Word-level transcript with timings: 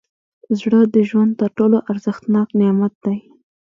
زړه 0.59 0.79
د 0.93 0.95
ژوند 1.09 1.31
تر 1.41 1.49
ټولو 1.57 1.77
ارزښتناک 1.91 2.47
نعمت 2.59 2.93
دی. 3.05 3.17